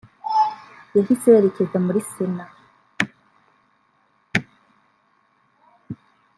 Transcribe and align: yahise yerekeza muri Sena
yahise 0.95 1.27
yerekeza 1.33 1.77
muri 1.85 1.99
Sena 2.11 2.45